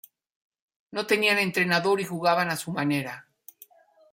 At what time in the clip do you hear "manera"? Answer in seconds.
2.71-3.27